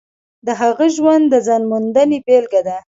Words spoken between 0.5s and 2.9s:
هغه ژوند د ځان موندنې بېلګه ده.